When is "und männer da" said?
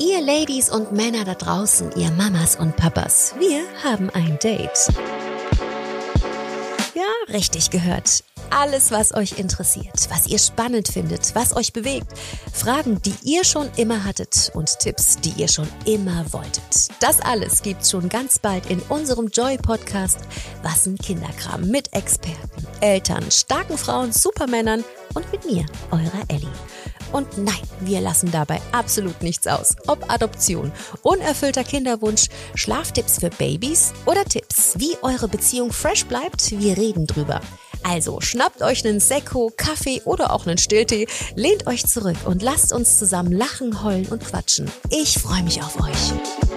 0.70-1.34